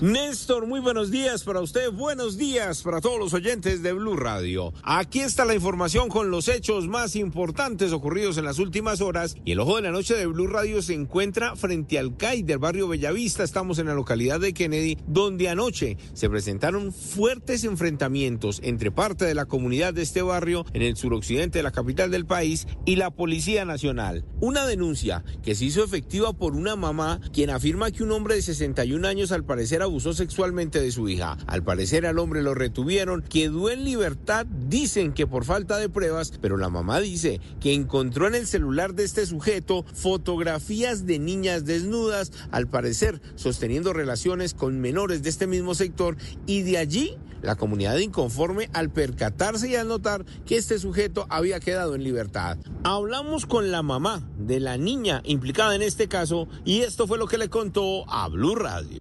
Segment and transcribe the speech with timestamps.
[0.00, 4.72] Néstor, muy buenos días para usted, buenos días para todos los oyentes de Blue Radio.
[4.82, 9.52] Aquí está la información con los hechos más importantes ocurridos en las últimas horas y
[9.52, 12.88] el ojo de la noche de Blue Radio se encuentra frente al CAI del barrio
[12.88, 13.44] Bellavista.
[13.44, 19.34] Estamos en la localidad de Kennedy, donde anoche se presentaron fuertes enfrentamientos entre parte de
[19.34, 23.10] la comunidad de este barrio en el suroccidente de la capital del país y la
[23.10, 24.24] Policía Nacional.
[24.40, 28.42] Una denuncia que se hizo efectiva por una mamá quien afirma que un hombre de
[28.42, 31.36] 61 años al parecer abusó sexualmente de su hija.
[31.46, 36.32] Al parecer al hombre lo retuvieron, quedó en libertad, dicen que por falta de pruebas,
[36.40, 41.64] pero la mamá dice que encontró en el celular de este sujeto fotografías de niñas
[41.64, 46.16] desnudas, al parecer sosteniendo relaciones con menores de este mismo sector
[46.46, 51.60] y de allí la comunidad inconforme al percatarse y al notar que este sujeto había
[51.60, 52.56] quedado en libertad.
[52.82, 57.26] Hablamos con la mamá de la niña implicada en este caso y esto fue lo
[57.26, 58.98] que le contó a Blue Radio.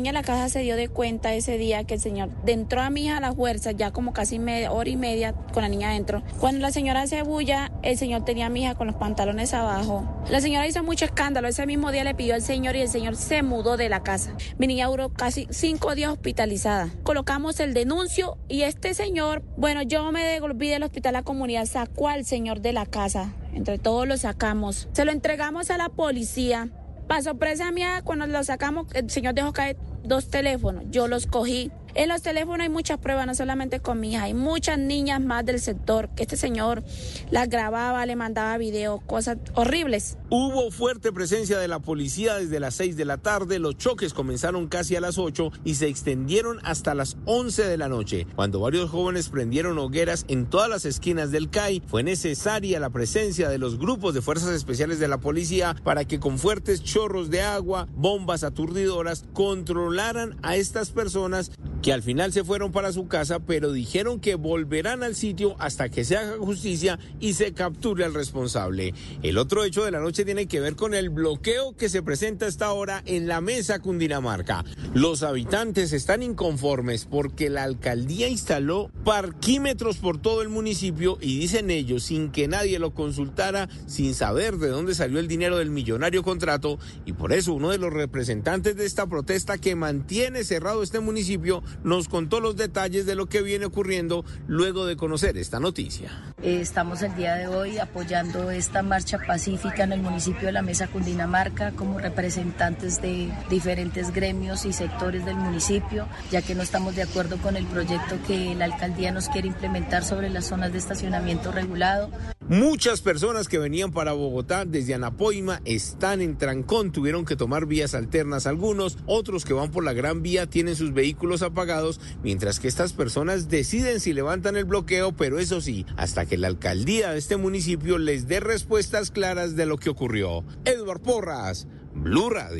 [0.00, 2.88] Dueña de la casa se dio de cuenta ese día que el señor entró a
[2.88, 5.90] mi hija a la fuerza, ya como casi media, hora y media con la niña
[5.90, 6.22] adentro.
[6.38, 10.08] Cuando la señora se bulla, el señor tenía a mi hija con los pantalones abajo.
[10.30, 11.48] La señora hizo mucho escándalo.
[11.48, 14.32] Ese mismo día le pidió al señor y el señor se mudó de la casa.
[14.56, 16.88] Mi niña duró casi cinco días hospitalizada.
[17.02, 21.66] Colocamos el denuncio y este señor, bueno, yo me devolví del hospital a la comunidad,
[21.66, 23.34] sacó al señor de la casa.
[23.52, 24.88] Entre todos lo sacamos.
[24.92, 26.70] Se lo entregamos a la policía.
[27.10, 30.84] Para sorpresa mía, cuando lo sacamos, el señor dejó caer dos teléfonos.
[30.90, 31.70] Yo los cogí.
[31.94, 35.44] En los teléfonos hay muchas pruebas, no solamente con mi hija, hay muchas niñas más
[35.44, 36.84] del sector que este señor
[37.30, 40.16] las grababa, le mandaba videos, cosas horribles.
[40.30, 44.68] Hubo fuerte presencia de la policía desde las 6 de la tarde, los choques comenzaron
[44.68, 48.26] casi a las 8 y se extendieron hasta las 11 de la noche.
[48.36, 53.48] Cuando varios jóvenes prendieron hogueras en todas las esquinas del CAI, fue necesaria la presencia
[53.48, 57.42] de los grupos de fuerzas especiales de la policía para que con fuertes chorros de
[57.42, 61.50] agua, bombas aturdidoras, controlaran a estas personas
[61.82, 65.88] que al final se fueron para su casa, pero dijeron que volverán al sitio hasta
[65.88, 68.92] que se haga justicia y se capture al responsable.
[69.22, 72.46] El otro hecho de la noche tiene que ver con el bloqueo que se presenta
[72.46, 74.64] hasta ahora en la mesa Cundinamarca.
[74.94, 81.70] Los habitantes están inconformes porque la alcaldía instaló parquímetros por todo el municipio y dicen
[81.70, 86.22] ellos, sin que nadie lo consultara, sin saber de dónde salió el dinero del millonario
[86.22, 91.00] contrato, y por eso uno de los representantes de esta protesta que mantiene cerrado este
[91.00, 96.10] municipio nos contó los detalles de lo que viene ocurriendo luego de conocer esta noticia.
[96.42, 100.88] Estamos el día de hoy apoyando esta marcha pacífica en el municipio de la Mesa
[100.88, 107.02] Cundinamarca como representantes de diferentes gremios y sectores del municipio, ya que no estamos de
[107.02, 111.52] acuerdo con el proyecto que la alcaldía nos quiere implementar sobre las zonas de estacionamiento
[111.52, 112.10] regulado.
[112.50, 117.94] Muchas personas que venían para Bogotá desde Anapoima están en trancón, tuvieron que tomar vías
[117.94, 122.66] alternas algunos, otros que van por la gran vía tienen sus vehículos apagados, mientras que
[122.66, 127.18] estas personas deciden si levantan el bloqueo, pero eso sí, hasta que la alcaldía de
[127.18, 130.42] este municipio les dé respuestas claras de lo que ocurrió.
[130.64, 132.58] Edward Porras, Blue Radio.